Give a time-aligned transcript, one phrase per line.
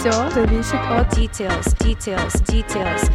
[0.00, 3.10] Все зависит от details, details, details.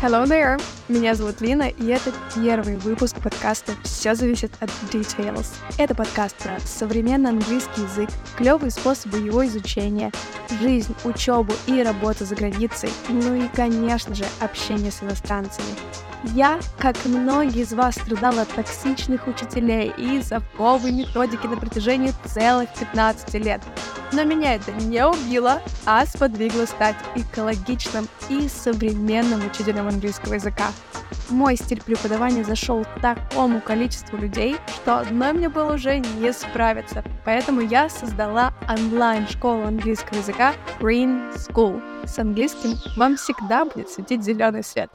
[0.00, 0.62] Hello there!
[0.86, 5.48] Меня зовут Лина, и это первый выпуск подкаста «Все зависит от details».
[5.76, 10.12] Это подкаст про современный английский язык, клевые способы его изучения,
[10.60, 15.66] жизнь, учебу и работу за границей, ну и, конечно же, общение с иностранцами.
[16.34, 22.72] Я, как многие из вас, страдала от токсичных учителей и совковой методики на протяжении целых
[22.78, 23.60] 15 лет.
[24.12, 30.70] Но меня это не убило, а сподвигло стать экологичным и современным учителем английского языка.
[31.30, 37.04] Мой стиль преподавания зашел такому количеству людей, что одной мне было уже не справиться.
[37.24, 41.80] Поэтому я создала онлайн-школу английского языка Green School.
[42.06, 44.90] С английским вам всегда будет светить зеленый свет.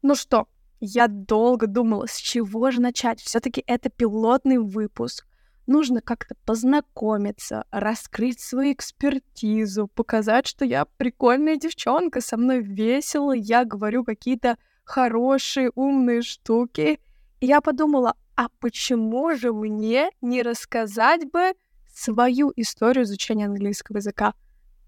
[0.00, 0.48] Ну что,
[0.80, 3.20] я долго думала, с чего же начать.
[3.20, 5.26] Все-таки это пилотный выпуск.
[5.72, 13.64] Нужно как-то познакомиться, раскрыть свою экспертизу, показать, что я прикольная девчонка, со мной весело, я
[13.64, 17.00] говорю какие-то хорошие, умные штуки.
[17.40, 21.54] И я подумала, а почему же мне не рассказать бы
[21.90, 24.34] свою историю изучения английского языка?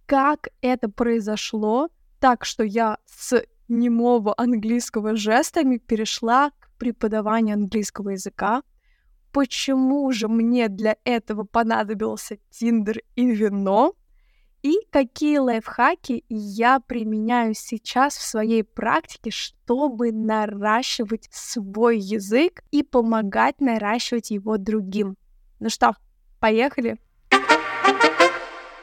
[0.04, 1.88] Как это произошло
[2.20, 8.62] так, что я с немого английского жестами перешла к преподаванию английского языка.
[9.34, 13.94] Почему же мне для этого понадобился Тиндер и вино?
[14.62, 23.60] И какие лайфхаки я применяю сейчас в своей практике, чтобы наращивать свой язык и помогать
[23.60, 25.16] наращивать его другим.
[25.58, 25.96] Ну что,
[26.38, 26.96] поехали?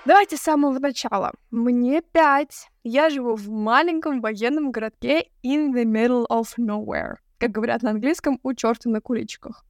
[0.05, 1.31] Давайте с самого начала.
[1.49, 2.67] Мне пять.
[2.83, 7.16] Я живу в маленьком военном городке in the middle of nowhere.
[7.38, 9.63] Как говорят на английском, у черта на куличках.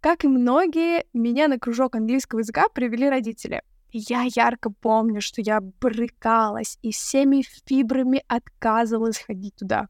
[0.00, 3.62] Как и многие, меня на кружок английского языка привели родители.
[3.92, 9.88] Я ярко помню, что я брыкалась и всеми фибрами отказывалась ходить туда.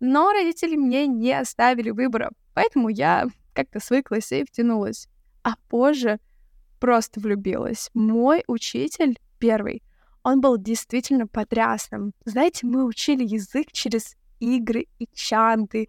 [0.00, 5.08] Но родители мне не оставили выбора, поэтому я как-то свыклась и втянулась.
[5.42, 6.20] А позже
[6.78, 7.90] просто влюбилась.
[7.94, 9.82] Мой учитель первый,
[10.22, 12.12] он был действительно потрясным.
[12.24, 15.88] Знаете, мы учили язык через игры и чанты.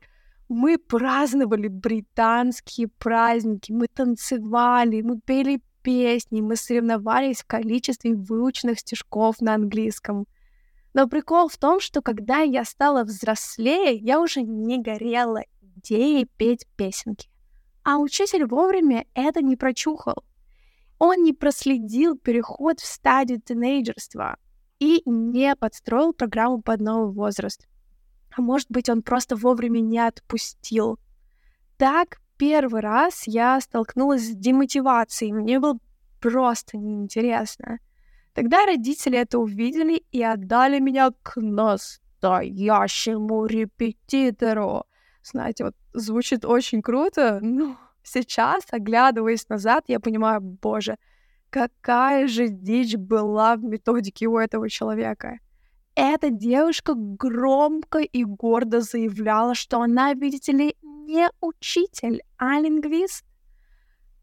[0.50, 9.40] Мы праздновали британские праздники, мы танцевали, мы пели песни, мы соревновались в количестве выученных стишков
[9.40, 10.26] на английском.
[10.94, 16.66] Но прикол в том, что когда я стала взрослее, я уже не горела идеей петь
[16.76, 17.30] песенки.
[17.84, 20.26] А учитель вовремя это не прочухал
[21.00, 24.38] он не проследил переход в стадию тинейджерства
[24.80, 27.66] и не подстроил программу под новый возраст.
[28.36, 31.00] А может быть, он просто вовремя не отпустил.
[31.78, 35.78] Так, первый раз я столкнулась с демотивацией, мне было
[36.22, 37.80] просто неинтересно.
[38.34, 44.86] Тогда родители это увидели и отдали меня к настоящему репетитору.
[45.24, 50.98] Знаете, вот звучит очень круто, но Сейчас, оглядываясь назад, я понимаю, боже,
[51.50, 55.40] какая же дичь была в методике у этого человека.
[56.02, 63.26] Эта девушка громко и гордо заявляла, что она, видите ли, не учитель, а лингвист.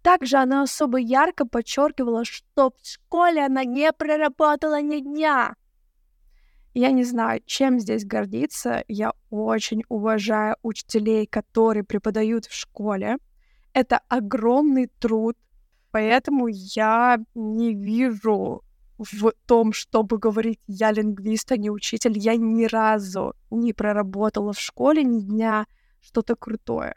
[0.00, 5.54] Также она особо ярко подчеркивала, что в школе она не проработала ни дня.
[6.72, 8.82] Я не знаю, чем здесь гордиться.
[8.88, 13.19] Я очень уважаю учителей, которые преподают в школе
[13.75, 15.37] это огромный труд,
[15.91, 18.62] поэтому я не вижу
[18.98, 24.60] в том, чтобы говорить «я лингвист, а не учитель», я ни разу не проработала в
[24.60, 25.66] школе ни дня
[26.00, 26.94] что-то крутое.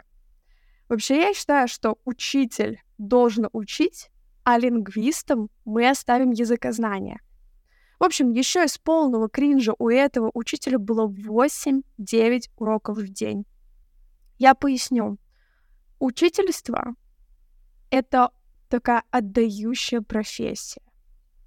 [0.87, 4.09] Вообще, я считаю, что учитель должен учить,
[4.43, 7.19] а лингвистам мы оставим языкознание.
[7.99, 11.83] В общем, еще из полного кринжа у этого учителя было 8-9
[12.55, 13.45] уроков в день.
[14.37, 15.17] Я поясню.
[15.99, 16.95] Учительство—
[17.91, 18.31] это
[18.69, 20.81] такая отдающая профессия.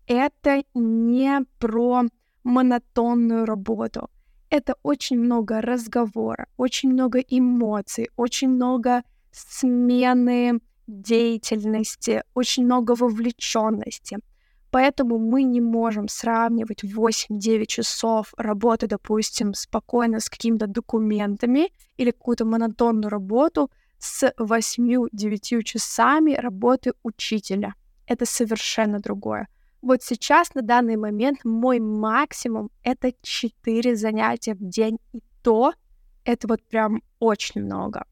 [0.07, 2.03] Это не про
[2.45, 4.11] монотонную работу.
[4.51, 14.19] Это очень много разговора, очень много эмоций, очень много смены деятельности, очень много вовлеченности.
[14.71, 22.45] Поэтому мы не можем сравнивать 8-9 часов работы, допустим, спокойно с какими-то документами или какую-то
[22.45, 23.71] монотонную работу—
[24.03, 27.75] с 8-9 часами работы учителя.
[28.07, 29.47] Это совершенно другое.
[29.83, 35.73] Вот сейчас, на данный момент, мой максимум— это 4 занятия в день, и то
[36.25, 38.07] это вот прям очень много.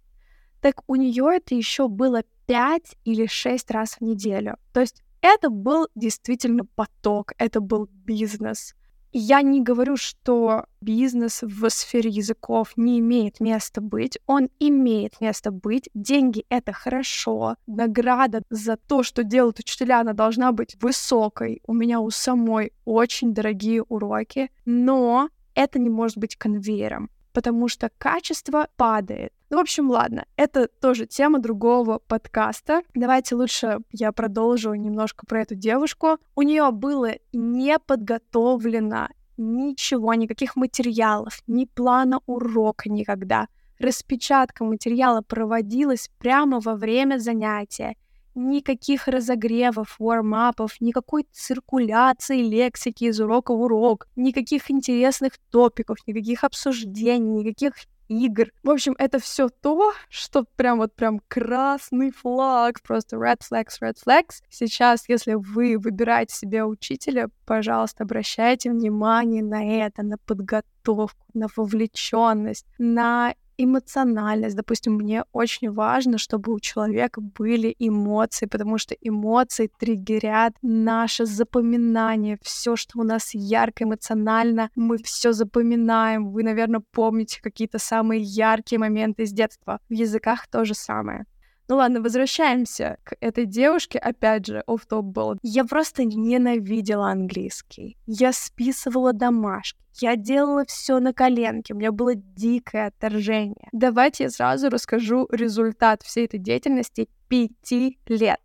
[0.60, 4.56] Так у нее это еще было 5 или 6 раз в неделю.
[4.72, 8.74] То есть это был действительно поток, это был бизнес.
[9.12, 14.18] Я не говорю, что бизнес в сфере языков не имеет места быть.
[14.26, 15.88] Он имеет место быть.
[15.94, 17.56] Деньги— это хорошо.
[17.66, 21.60] Награда за то, что делают учителя, она должна быть высокой.
[21.66, 24.50] У меня у самой очень дорогие уроки.
[24.64, 29.32] Но это не может быть конвейером потому что качество падает.
[29.50, 32.82] Ну, в общем, ладно, это тоже тема другого подкаста.
[32.94, 36.18] Давайте лучше я продолжу немножко про эту девушку.
[36.36, 43.48] У нее было не подготовлено ничего, никаких материалов, ни плана урока никогда.
[43.78, 47.96] Распечатка материала проводилась прямо во время занятия
[48.34, 57.42] никаких разогревов, вармапов, никакой циркуляции лексики из урока в урок, никаких интересных топиков, никаких обсуждений,
[57.42, 57.74] никаких
[58.10, 58.50] игр.
[58.62, 63.94] В общем, это все то, что прям вот прям красный флаг, просто red flags, red
[64.04, 64.42] flags.
[64.50, 72.66] Сейчас, если вы выбираете себе учителя, пожалуйста, обращайте внимание на это, на подготовку, на вовлеченность,
[72.78, 74.56] на эмоциональность.
[74.56, 82.38] Допустим, мне очень важно, чтобы у человека были эмоции, потому что эмоции триггерят наше запоминание.
[82.42, 86.30] Все, что у нас ярко эмоционально, мы все запоминаем.
[86.30, 89.80] Вы, наверное, помните какие-то самые яркие моменты из детства.
[89.88, 91.26] В языках то же самое.
[91.70, 94.00] Ну ладно, возвращаемся к этой девушке.
[94.00, 95.38] Опять же, оф топ был.
[95.44, 97.96] Я просто ненавидела английский.
[98.06, 99.78] Я списывала домашки.
[100.00, 103.68] Я делала все на коленке, у меня было дикое отторжение.
[103.70, 108.40] Давайте я сразу расскажу результат всей этой деятельности пяти лет.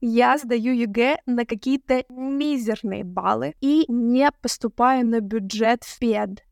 [0.00, 6.42] Я сдаю ЕГЭ на какие-то мизерные баллы и не поступаю на бюджет в ПЕД.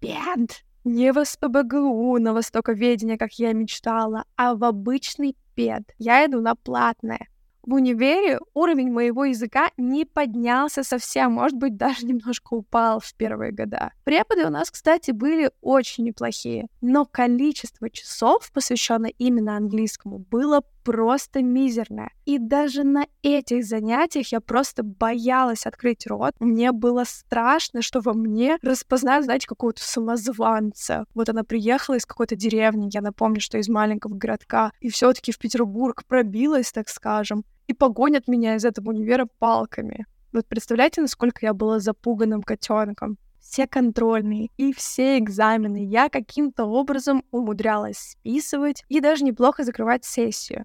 [0.00, 0.65] ПЕД!
[0.86, 5.82] Не в СПБГУ на востоковедение, как я мечтала, а в обычный пед.
[5.98, 7.28] Я иду на платное.
[7.64, 13.50] В универе уровень моего языка не поднялся совсем, может быть, даже немножко упал в первые
[13.50, 13.92] года.
[14.04, 21.42] Преподы у нас, кстати, были очень неплохие, но количество часов, посвященное именно английскому, было просто
[21.42, 22.12] мизерная.
[22.26, 26.34] И даже на этих занятиях я просто боялась открыть рот.
[26.38, 31.04] Мне было страшно, что во мне распознают, знаете, какого-то самозванца.
[31.12, 35.32] Вот она приехала из какой-то деревни, я напомню, что из маленького городка, и все таки
[35.32, 40.06] в Петербург пробилась, так скажем, и погонят меня из этого универа палками.
[40.32, 47.24] Вот представляете, насколько я была запуганным котенком все контрольные и все экзамены я каким-то образом
[47.30, 50.64] умудрялась списывать и даже неплохо закрывать сессию.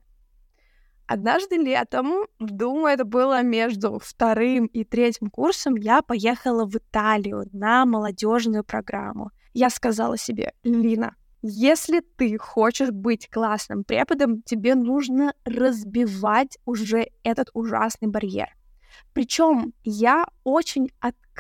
[1.13, 7.85] Однажды летом, думаю, это было между вторым и третьим курсом, я поехала в Италию на
[7.85, 9.31] молодежную программу.
[9.53, 17.49] Я сказала себе, Лина, если ты хочешь быть классным преподом, тебе нужно разбивать уже этот
[17.53, 18.55] ужасный барьер.
[19.11, 20.91] Причем я очень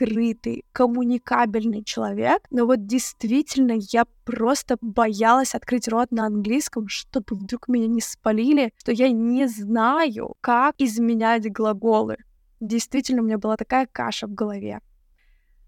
[0.01, 7.67] открытый, коммуникабельный человек, но вот действительно я просто боялась открыть рот на английском, чтобы вдруг
[7.67, 12.17] меня не спалили, что я не знаю, как изменять глаголы.
[12.59, 14.81] Действительно, у меня была такая каша в голове.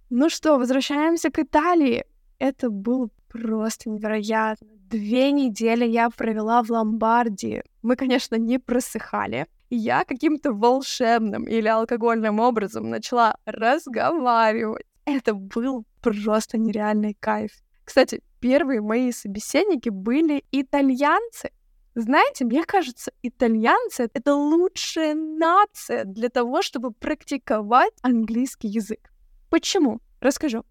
[0.10, 2.06] Ну что, возвращаемся к Италии.
[2.40, 4.68] Это было просто невероятно.
[4.90, 7.64] Две недели я провела в Ломбардии.
[7.82, 14.86] Мы, конечно, не просыхали, я каким-то волшебным или алкогольным образом начала разговаривать.
[15.06, 17.52] Это был просто нереальный кайф.
[17.84, 21.52] Кстати, первые мои собеседники были итальянцы.
[21.96, 29.12] Знаете, мне кажется, итальянцы— это лучшая нация для того, чтобы практиковать английский язык.
[29.50, 30.00] Почему?
[30.20, 30.64] Расскажу.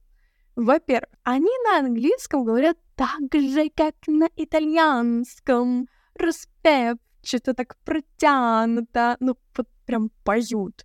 [0.56, 5.88] Во-первых, они на английском говорят так же, как на итальянском.
[6.14, 10.84] Распев, что-то так протянуто, ну, вот прям поют.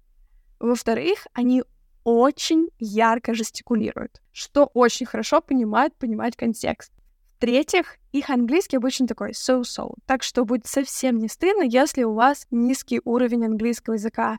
[0.59, 1.63] Во-вторых, они
[2.03, 6.91] очень ярко жестикулируют, что очень хорошо понимают, понимать контекст.
[7.35, 12.47] В-третьих, их английский обычно такой so-so, так что будет совсем не стыдно, если у вас
[12.49, 14.37] низкий уровень английского языка.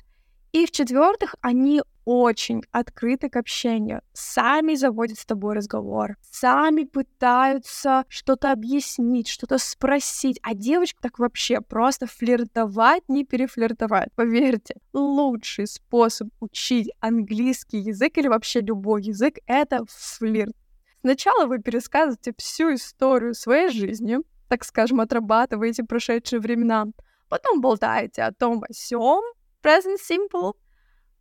[0.52, 8.50] И в-четвертых, они очень открыты к общению, сами заводят с тобой разговор, сами пытаются что-то
[8.50, 14.08] объяснить, что-то спросить, а девочка так вообще просто флиртовать, не перефлиртовать.
[14.14, 20.56] Поверьте, лучший способ учить английский язык или вообще любой язык— это флирт.
[21.02, 26.86] Сначала вы пересказываете всю историю своей жизни, так скажем, отрабатываете прошедшие времена,
[27.28, 29.22] потом болтаете о том о сём,
[29.62, 30.54] present simple,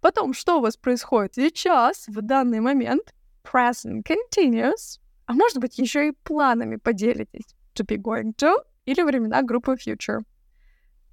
[0.01, 3.13] Потом, что у вас происходит сейчас, в данный момент?
[3.43, 4.99] Present continuous.
[5.25, 7.55] А может быть, еще и планами поделитесь.
[7.75, 10.19] To be going to или времена группы Future.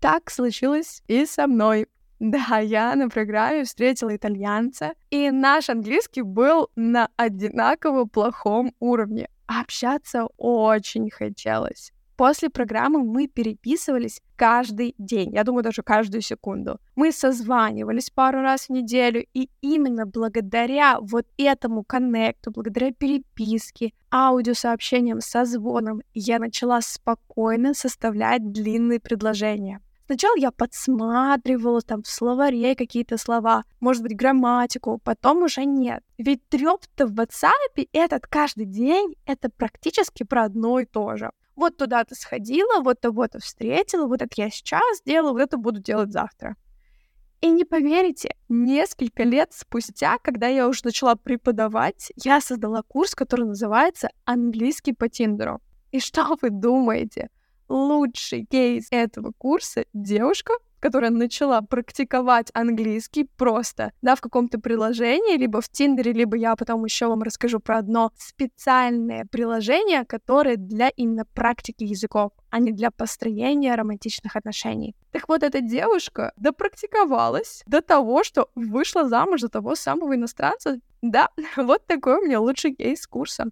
[0.00, 1.88] Так случилось и со мной.
[2.20, 9.28] Да, я на программе встретила итальянца, и наш английский был на одинаково плохом уровне.
[9.46, 11.92] Общаться очень хотелось.
[12.16, 16.78] После программы мы переписывались каждый день, я думаю, даже каждую секунду.
[16.94, 25.20] Мы созванивались пару раз в неделю, и именно благодаря вот этому коннекту, благодаря переписке, аудиосообщениям,
[25.20, 29.80] созвонам, я начала спокойно составлять длинные предложения.
[30.06, 36.04] Сначала я подсматривала там в словаре какие-то слова, может быть, грамматику, потом уже нет.
[36.18, 41.76] Ведь трёп-то в WhatsApp этот каждый день— это практически про одно и то же вот
[41.76, 46.12] туда ты сходила, вот того-то встретила, вот это я сейчас делаю, вот это буду делать
[46.12, 46.56] завтра.
[47.40, 53.44] И не поверите, несколько лет спустя, когда я уже начала преподавать, я создала курс, который
[53.46, 55.60] называется «Английский по Тиндеру».
[55.90, 57.28] И что вы думаете?
[57.68, 65.62] Лучший кейс этого курса— девушка, которая начала практиковать английский просто, да, в каком-то приложении, либо
[65.62, 71.24] в Тиндере, либо я потом еще вам расскажу про одно специальное приложение, которое для именно
[71.24, 74.94] практики языков, а не для построения романтичных отношений.
[75.10, 80.80] Так вот, эта девушка допрактиковалась до того, что вышла замуж за того самого иностранца.
[81.00, 83.46] Да, вот такой у меня лучший кейс курса.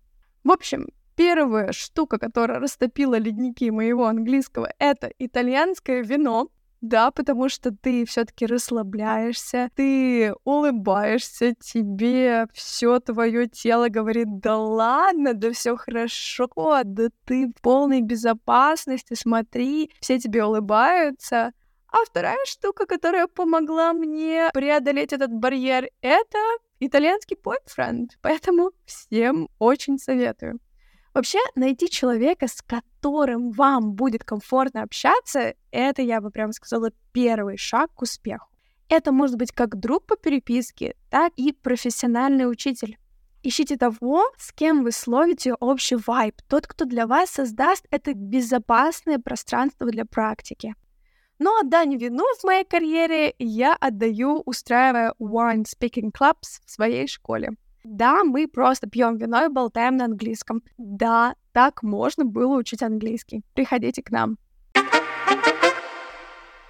[0.44, 6.48] В общем, Первая штука, которая растопила ледники моего английского, это итальянское вино.
[6.82, 15.32] Да, потому что ты все-таки расслабляешься, ты улыбаешься, тебе все твое тело говорит, да ладно,
[15.32, 16.48] да все хорошо,
[16.84, 21.52] да ты в полной безопасности, смотри, все тебе улыбаются.
[21.86, 26.38] А вторая штука, которая помогла мне преодолеть этот барьер, это
[26.80, 28.18] итальянский бойфренд.
[28.22, 30.58] Поэтому всем очень советую.
[31.14, 37.58] Вообще, найти человека, с которым вам будет комфортно общаться, это, я бы прямо сказала, первый
[37.58, 38.48] шаг к успеху.
[38.88, 42.98] Это может быть как друг по переписке, так и профессиональный учитель.
[43.42, 49.18] Ищите того, с кем вы словите общий вайб, тот, кто для вас создаст это безопасное
[49.18, 50.74] пространство для практики.
[51.38, 57.50] Но отдание вину в моей карьере я отдаю, устраивая wine speaking clubs в своей школе.
[57.84, 60.62] Да, мы просто пьем вино и болтаем на английском.
[60.78, 63.42] Да, так можно было учить английский.
[63.54, 64.38] Приходите к нам.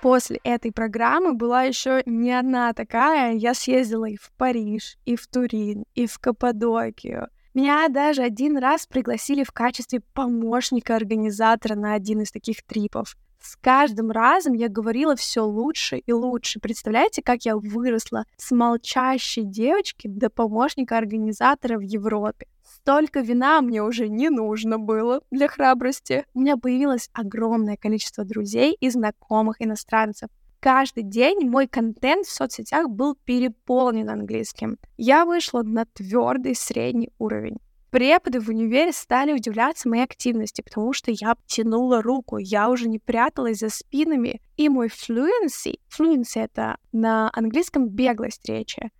[0.00, 3.35] После этой программы была еще не одна такая.
[3.35, 7.28] Я съездила и в Париж, и в Турин, и в Каппадокию.
[7.54, 13.57] Меня даже один раз пригласили в качестве помощника организатора на один из таких трипов с
[13.57, 16.61] каждым разом я говорила все лучше и лучше.
[16.61, 22.47] Представляете, как я выросла с молчащей девочки до помощника организатора в Европе.
[22.63, 26.25] Столько вина мне уже не нужно было для храбрости.
[26.35, 30.29] У меня появилось огромное количество друзей и знакомых иностранцев.
[30.61, 34.79] Каждый день мой контент в соцсетях был переполнен английским.
[34.97, 37.59] Я вышла на твердый средний уровень
[37.93, 42.99] преподы в универе стали удивляться моей активности, потому что я тянула руку, я уже не
[42.99, 44.41] пряталась за спинами.
[44.57, 48.91] И мой fluency, fluency— это на английском беглость речи,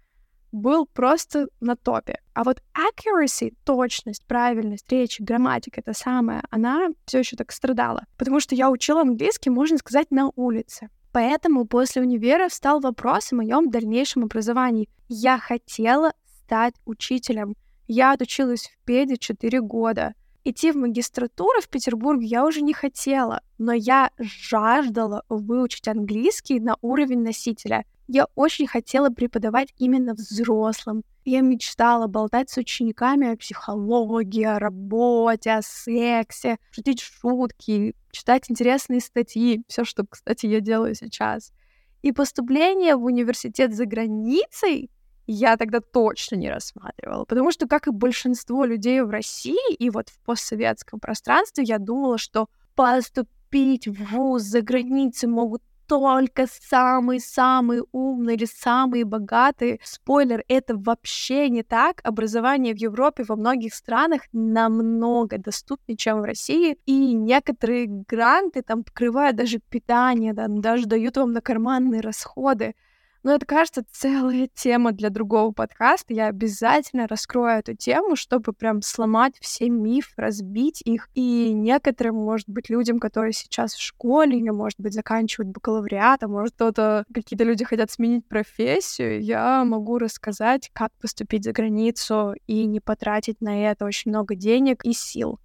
[0.53, 2.19] был просто на топе.
[2.35, 8.05] А вот accuracy, точность, правильность речи, грамматика, это самое, она все еще так страдала.
[8.19, 10.91] Потому что я учила английский, можно сказать, на улице.
[11.13, 14.91] Поэтому после универа встал вопрос о моем дальнейшем образовании.
[15.09, 16.13] Я хотела
[16.45, 17.55] стать учителем.
[17.95, 20.15] Я отучилась в педе 4 года.
[20.45, 26.79] Идти в магистратуру в Петербург я уже не хотела, но я жаждала выучить английский на
[26.81, 27.85] уровень носителя.
[28.09, 31.05] Я очень хотела преподавать именно взрослым.
[31.27, 39.01] Я мечтала болтать с учениками о психологии, о работе, о сексе, шутить шутки, читать интересные
[39.01, 41.53] статьи, все, что, кстати, я делаю сейчас.
[42.01, 44.89] И поступление в университет за границей
[45.33, 50.09] я тогда точно не рассматривала, потому что, как и большинство людей в России и вот
[50.09, 58.37] в постсоветском пространстве, я думала, что поступить в вуз за границей могут только самые-самые умные
[58.37, 59.79] или самые богатые.
[59.83, 62.01] Спойлер, это вообще не так.
[62.03, 66.79] Образование в Европе во многих странах намного доступнее, чем в России.
[66.87, 72.75] И некоторые гранты там покрывают даже питание, да, даже дают вам на карманные расходы.
[73.23, 76.13] Но это, кажется, целая тема для другого подкаста.
[76.13, 81.09] Я обязательно раскрою эту тему, чтобы прям сломать все мифы, разбить их.
[81.15, 86.29] И некоторым, может быть, людям, которые сейчас в школе или, может быть, заканчивают бакалавриат, а
[86.29, 92.67] может, кто-то, какие-то люди хотят сменить профессию, я могу рассказать, как поступить за границу и
[92.67, 95.39] не потратить на это очень много денег и сил.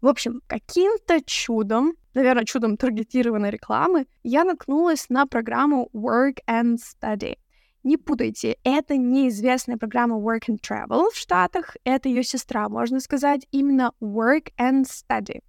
[0.00, 7.36] В общем, каким-то чудом, наверное, чудом таргетированной рекламы, я наткнулась на программу Work and Study.
[7.82, 13.46] Не путайте, это неизвестная программа Work and Travel в Штатах, это ее сестра, можно сказать,
[13.50, 15.42] именно Work and Study.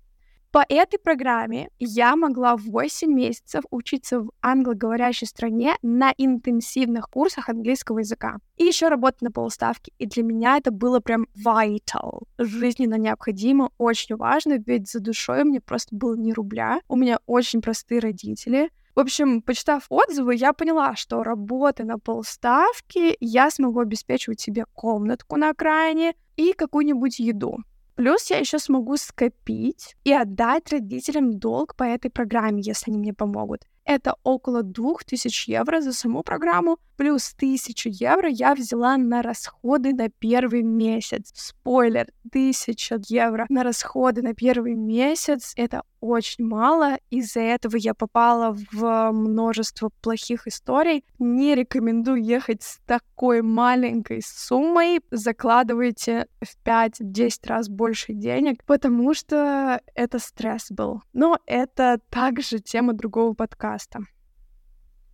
[0.55, 7.99] По этой программе я могла 8 месяцев учиться в англоговорящей стране на интенсивных курсах английского
[7.99, 8.37] языка.
[8.55, 9.91] И еще работать на полставки.
[9.97, 15.59] И для меня это было прям vital, жизненно необходимо, очень важно, ведь за душой мне
[15.59, 16.79] просто было не рубля.
[16.87, 18.69] У меня очень простые родители.
[18.95, 25.35] В общем, почитав отзывы, я поняла, что работа на полставки я смогу обеспечивать себе комнатку
[25.35, 27.57] на окраине и какую-нибудь еду.
[27.95, 33.13] Плюс я еще смогу скопить и отдать родителям долг по этой программе, если они мне
[33.13, 33.61] помогут.
[33.85, 40.09] Это около 2000 евро за саму программу, плюс 1000 евро я взяла на расходы на
[40.09, 41.31] первый месяц.
[41.33, 46.97] Спойлер, 1000 евро на расходы на первый месяц— это очень мало.
[47.09, 51.03] Из-за этого я попала в множество плохих историй.
[51.19, 55.01] Не рекомендую ехать с такой маленькой суммой.
[55.11, 61.01] Закладывайте в 5-10 раз больше денег, потому что это стресс был.
[61.13, 64.01] Но это также тема другого подкаста.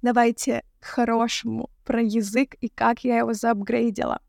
[0.01, 4.20] Давайте к хорошему про язык и как я его заапгрейдила.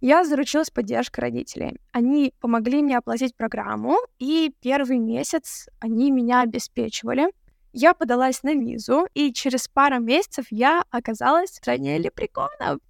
[0.00, 1.78] Я заручилась поддержкой родителей.
[1.92, 7.28] Они помогли мне оплатить программу, и первый месяц они меня обеспечивали.
[7.72, 12.80] Я подалась на визу, и через пару месяцев я оказалась в стране лепреконов.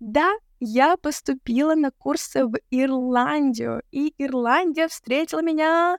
[0.00, 5.98] Да, я поступила на курсы в Ирландию, и Ирландия встретила меня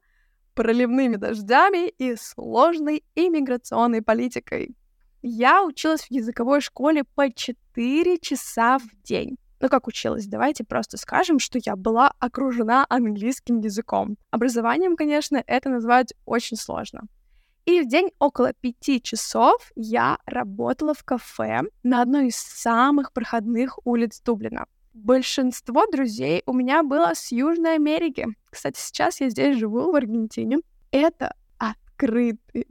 [0.53, 4.75] проливными дождями и сложной иммиграционной политикой.
[5.21, 9.37] Я училась в языковой школе по 4 часа в день.
[9.59, 10.27] Ну, как училась?
[10.27, 14.15] Давайте просто скажем, что я была окружена английским языком.
[14.31, 17.01] Образованием, конечно, это назвать очень сложно.
[17.65, 23.77] И в день около пяти часов я работала в кафе на одной из самых проходных
[23.85, 24.65] улиц Дублина.
[24.93, 28.27] Большинство друзей у меня было с Южной Америки.
[28.49, 30.59] Кстати, сейчас я здесь живу, в Аргентине.
[30.91, 32.65] Это открытые,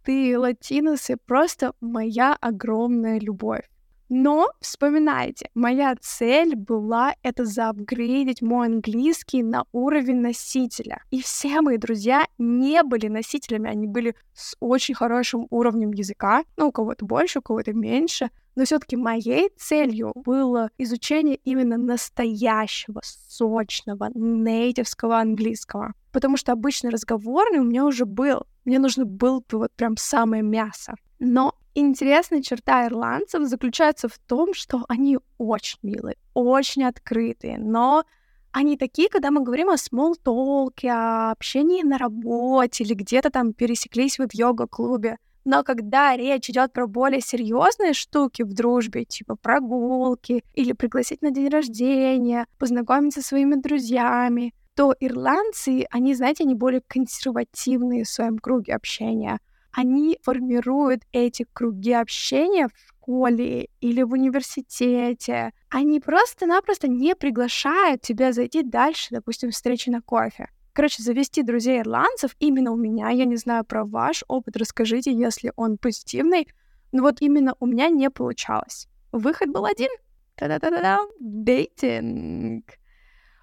[0.00, 3.68] простые латиносы, просто моя огромная любовь.
[4.08, 11.00] Но вспоминайте, моя цель была это заапгрейдить мой английский на уровень носителя.
[11.12, 16.42] И все мои друзья не были носителями, они были с очень хорошим уровнем языка.
[16.56, 18.30] Ну, у кого-то больше, у кого-то меньше.
[18.56, 25.94] Но все-таки моей целью было изучение именно настоящего, сочного, нейтивского английского.
[26.12, 28.46] Потому что обычно разговорный у меня уже был.
[28.64, 30.94] Мне нужно было вот прям самое мясо.
[31.18, 38.04] Но Интересная черта ирландцев заключается в том, что они очень милые, очень открытые, но
[38.50, 43.52] они такие, когда мы говорим о small talk, о общении на работе или где-то там
[43.52, 45.18] пересеклись вы в йога-клубе.
[45.44, 51.30] Но когда речь идет про более серьезные штуки в дружбе, типа прогулки или пригласить на
[51.30, 58.38] день рождения, познакомиться со своими друзьями, то ирландцы, они, знаете, они более консервативные в своем
[58.38, 59.38] круге общения
[59.72, 65.52] они формируют эти круги общения в школе или в университете.
[65.68, 70.48] Они просто-напросто не приглашают тебя зайти дальше, допустим, встречи на кофе.
[70.72, 75.52] Короче, завести друзей ирландцев именно у меня, я не знаю про ваш опыт, расскажите, если
[75.56, 76.48] он позитивный,
[76.90, 78.88] но вот именно у меня не получалось.
[79.12, 79.90] Выход был один.
[80.36, 82.79] Та-да-да-да, дейтинг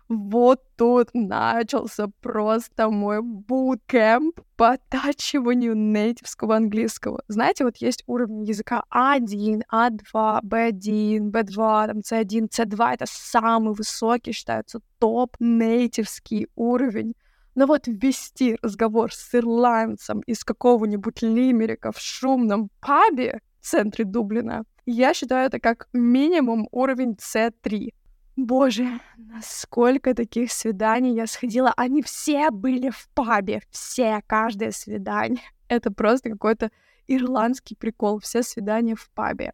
[0.10, 7.22] вот тут начался просто мой буткемп по оттачиванию нейтивского английского.
[7.28, 12.94] Знаете, вот есть уровень языка А1, А2, Б1, Б2, там С1, С2.
[12.94, 17.14] Это самый высокий, считается, топ нейтивский уровень.
[17.56, 24.64] Но вот ввести разговор с ирландцем из какого-нибудь лимерика в шумном пабе в центре Дублина,
[24.86, 27.90] я считаю это как минимум уровень С3.
[28.38, 31.74] Боже, насколько таких свиданий я сходила.
[31.76, 33.64] Они все были в пабе.
[33.72, 35.42] Все, каждое свидание.
[35.70, 36.70] Это просто какой-то
[37.08, 38.20] ирландский прикол.
[38.20, 39.54] Все свидания в пабе.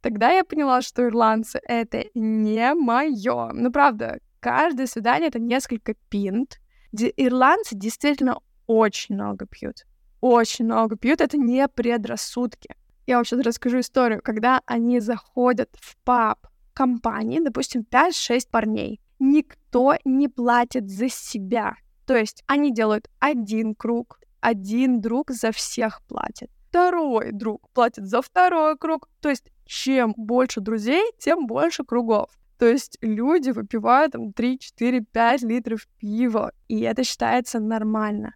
[0.00, 3.52] Тогда я поняла, что ирландцы— это не мое.
[3.52, 6.60] Ну, правда, каждое свидание— это несколько пинт.
[6.92, 9.84] Ирландцы действительно очень много пьют.
[10.20, 11.20] Очень много пьют.
[11.20, 12.74] Это не предрассудки.
[13.06, 19.00] Я вам сейчас расскажу историю, когда они заходят в паб компании, допустим, 5-6 парней.
[19.18, 21.74] Никто не платит за себя.
[22.06, 26.50] То есть они делают один круг, один друг за всех платит.
[26.68, 29.08] Второй друг платит за второй круг.
[29.20, 32.30] То есть чем больше друзей, тем больше кругов.
[32.58, 38.34] То есть люди выпивают там 3, 4, 5 литров пива, и это считается нормально.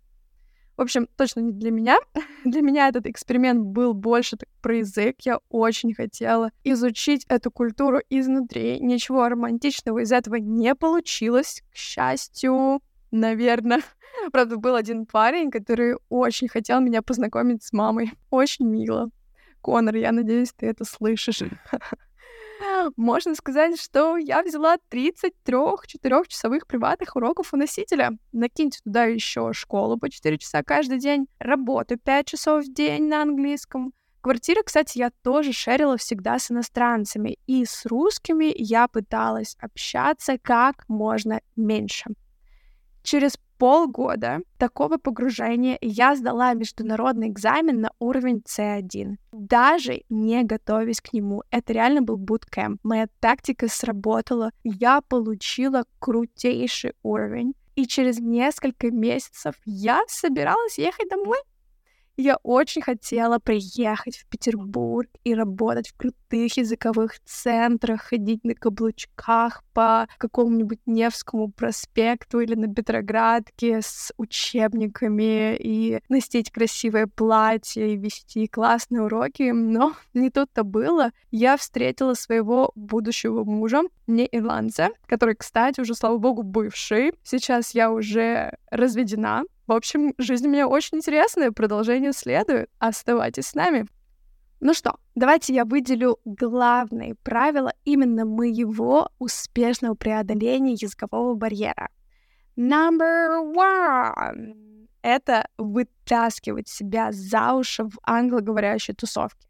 [0.77, 1.99] В общем, точно не для меня.
[2.45, 5.17] для меня этот эксперимент был больше так, про язык.
[5.23, 8.79] Я очень хотела изучить эту культуру изнутри.
[8.81, 13.81] Ничего романтичного из этого не получилось, к счастью, наверное.
[14.33, 18.13] Правда, был один парень, который очень хотел меня познакомить с мамой.
[18.31, 19.11] Очень мило.
[19.63, 21.43] Конор, я надеюсь, ты это слышишь.
[22.97, 28.13] Можно сказать, что я взяла 33-4 часовых приватных уроков у носителя.
[28.33, 33.23] Накиньте туда еще школу по 4 часа каждый день, работу 5 часов в день на
[33.23, 33.93] английском.
[34.21, 40.85] Квартиры, кстати, я тоже шерила всегда с иностранцами, и с русскими я пыталась общаться как
[40.89, 42.07] можно меньше.
[43.05, 49.17] Через полгода такого погружения я сдала международный экзамен на уровень C1.
[49.33, 51.43] Даже не готовясь к нему.
[51.51, 52.81] Это реально был буткэмп.
[52.83, 54.51] Моя тактика сработала.
[54.65, 57.55] Я получила крутейший уровень.
[57.75, 61.39] И через несколько месяцев я собиралась ехать домой.
[62.19, 69.63] Я очень хотела приехать в Петербург и работать в крутых языковых центрах, ходить на каблучках
[69.75, 78.47] по какому-нибудь Невскому проспекту или на Петроградке с учебниками и носить красивое платье и вести
[78.47, 79.51] классные уроки.
[79.51, 81.11] Но не тут-то было.
[81.31, 87.13] Я встретила своего будущего мужа, не ирландца, который, кстати, уже, слава богу, бывший.
[87.23, 92.71] Сейчас я уже разведена, в общем, жизнь у меня очень интересная, продолжение следует.
[92.79, 93.87] Оставайтесь с нами.
[94.61, 101.91] Ну что, давайте я выделю главные правила именно моего успешного преодоления языкового барьера.
[102.57, 109.49] Number one— это вытаскивать себя за уши в англоговорящей тусовке.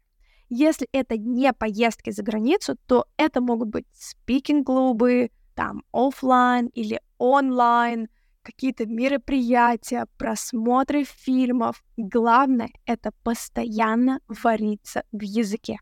[0.49, 8.07] Если это не поездки за границу, то это могут быть спикинг-клубы, там офлайн или онлайн—
[8.47, 11.83] какие-то мероприятия, просмотры фильмов.
[11.97, 15.79] Главное— это постоянно вариться в языке.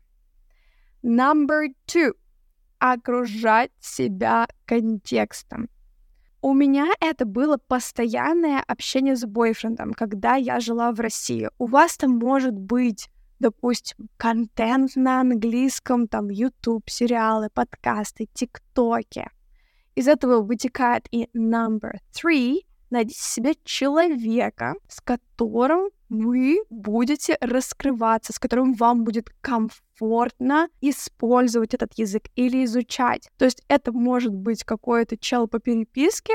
[1.04, 2.14] Number two—
[2.80, 5.68] окружать себя контекстом.
[6.42, 11.48] У меня это было постоянное общение с бойфрендом, когда я жила в России.
[11.58, 19.28] У вас там может быть допустим, контент на английском, там, YouTube, сериалы, подкасты, тиктоки.
[19.96, 22.58] Из этого вытекает и number three.
[22.90, 31.94] Найдите себе человека, с которым вы будете раскрываться, с которым вам будет комфортно использовать этот
[31.94, 33.28] язык или изучать.
[33.38, 36.34] То есть это может быть какой-то чел по переписке,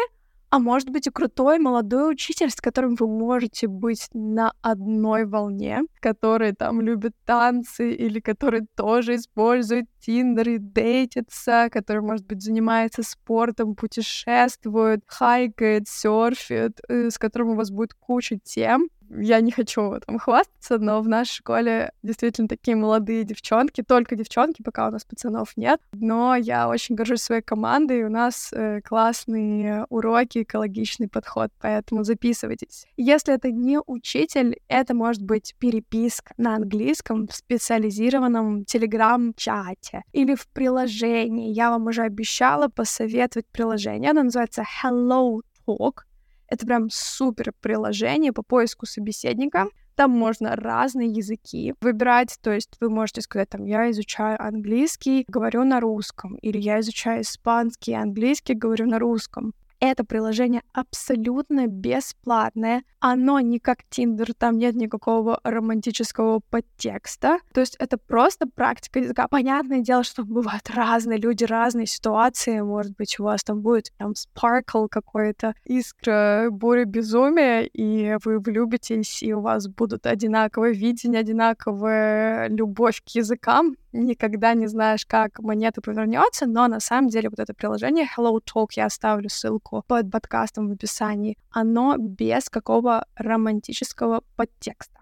[0.50, 5.84] а может быть и крутой молодой учитель, с которым вы можете быть на одной волне,
[6.02, 13.04] который там любит танцы или который тоже использует Тиндер и дейтится, который, может быть, занимается
[13.04, 20.00] спортом, путешествует, хайкает, серфит, э, с которым у вас будет куча тем, я не хочу
[20.06, 25.04] там хвастаться, но в нашей школе действительно такие молодые девчонки, только девчонки, пока у нас
[25.04, 25.82] пацанов нет.
[25.92, 32.86] Но я очень горжусь своей командой, у нас э, классные уроки, экологичный подход, поэтому записывайтесь.
[32.98, 35.91] Если это не учитель, это может быть переписка
[36.38, 41.54] на английском в специализированном телеграм-чате или в приложении.
[41.54, 46.04] Я вам уже обещала посоветовать приложение, оно называется Hello Talk.
[46.48, 49.68] Это прям супер приложение по поиску собеседника.
[49.96, 55.64] Там можно разные языки выбирать, то есть вы можете сказать, там, я изучаю английский, говорю
[55.64, 59.54] на русском, или я изучаю испанский, английский, говорю на русском.
[59.84, 62.84] Это приложение абсолютно бесплатное.
[63.00, 67.40] Оно не как Тиндер, там нет никакого романтического подтекста.
[67.52, 69.28] То есть это просто практика языка.
[69.28, 72.62] Понятное дело, что бывают разные люди, разные ситуации.
[72.62, 79.24] Может быть, у вас там будет там спаркл какой-то, искра, буря безумия, и вы влюбитесь,
[79.24, 85.82] и у вас будут одинаковое видение, одинаковая любовь к языкам никогда не знаешь, как монета
[85.82, 90.70] повернется, но на самом деле вот это приложение Hello Talk, я оставлю ссылку под подкастом
[90.70, 95.00] в описании, оно без какого романтического подтекста.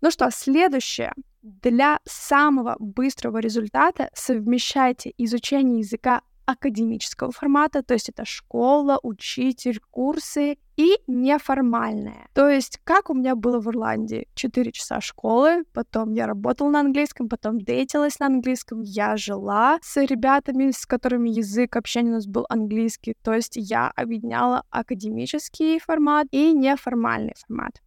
[0.00, 1.12] Ну что, следующее.
[1.42, 10.56] Для самого быстрого результата совмещайте изучение языка академического формата, то есть это школа, учитель, курсы,
[10.76, 12.28] и неформальное.
[12.34, 14.26] То есть, как у меня было в Ирландии.
[14.34, 19.96] 4 часа школы, потом я работала на английском, потом дейтилась на английском, я жила с
[20.04, 23.14] ребятами, с которыми язык общения у нас был английский.
[23.22, 27.80] То есть я объединяла академический формат и неформальный формат.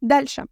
[0.00, 0.46] Дальше.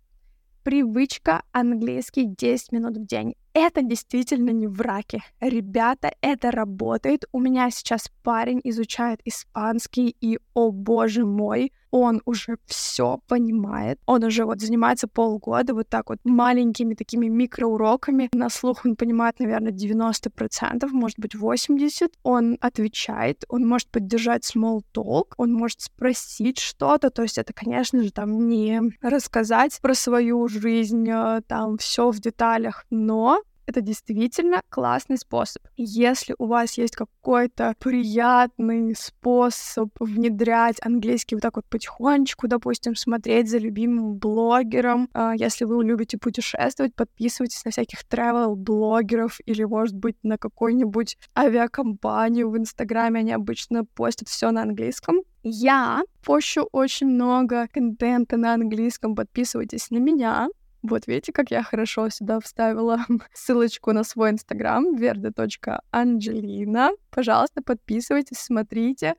[0.62, 5.22] Привычка английский 10 минут в день это действительно не враки.
[5.40, 7.24] Ребята, это работает.
[7.32, 13.98] У меня сейчас парень изучает испанский, и, о боже мой, он уже все понимает.
[14.06, 18.28] Он уже вот занимается полгода вот так вот маленькими такими микроуроками.
[18.32, 22.10] На слух он понимает, наверное, 90%, может быть, 80%.
[22.22, 27.10] Он отвечает, он может поддержать small talk, он может спросить что-то.
[27.10, 32.20] То есть это, конечно же, там не рассказать про свою жизнь, э, там все в
[32.20, 35.62] деталях, но это действительно классный способ.
[35.76, 43.48] Если у вас есть какой-то приятный способ внедрять английский вот так вот потихонечку, допустим, смотреть
[43.48, 50.16] за любимым блогером, а, если вы любите путешествовать, подписывайтесь на всяких travel-блогеров или, может быть,
[50.22, 55.22] на какую-нибудь авиакомпанию в Инстаграме, они обычно постят все на английском.
[55.42, 60.48] Я пощу очень много контента на английском, подписывайтесь на меня.
[60.82, 63.00] Вот видите, как я хорошо сюда вставила
[63.34, 66.90] ссылочку на свой инстаграм verda.angelina.
[67.10, 69.14] Пожалуйста, подписывайтесь, смотрите.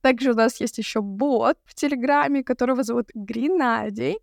[0.00, 4.18] Также у нас есть еще бот в Телеграме, которого зовут Гренадий.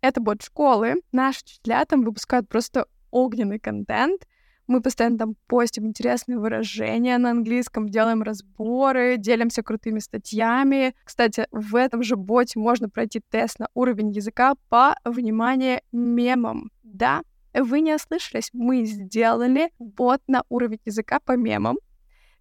[0.00, 1.02] Это бот школы.
[1.12, 4.26] Наши учителя там выпускают просто огненный контент.
[4.66, 10.94] Мы постоянно там постим интересные выражения на английском, делаем разборы, делимся крутыми статьями.
[11.04, 16.70] Кстати, в этом же боте можно пройти тест на уровень языка по, внимание, мемам.
[16.82, 17.22] Да,
[17.54, 21.76] вы не ослышались, мы сделали бот на уровень языка по мемам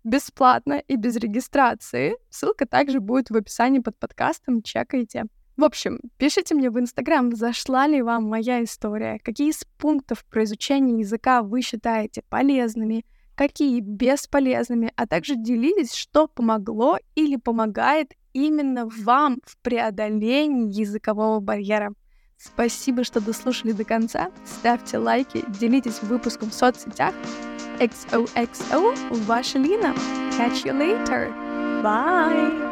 [0.03, 2.15] бесплатно и без регистрации.
[2.29, 5.25] Ссылка также будет в описании под подкастом, чекайте.
[5.61, 10.43] В общем, пишите мне в Инстаграм, зашла ли вам моя история, какие из пунктов про
[10.43, 18.87] изучение языка вы считаете полезными, какие бесполезными, а также делитесь, что помогло или помогает именно
[18.87, 21.93] вам в преодолении языкового барьера.
[22.39, 24.31] Спасибо, что дослушали до конца.
[24.43, 27.13] Ставьте лайки, делитесь выпуском в соцсетях.
[27.77, 28.95] XOXO,
[29.25, 29.93] ваша Лина.
[30.31, 31.31] Catch you later.
[31.83, 32.70] Bye!